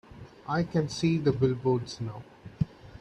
I 0.49 0.63
can 0.63 0.89
see 0.89 1.19
the 1.19 1.31
billboards 1.31 2.01
now. 2.01 2.23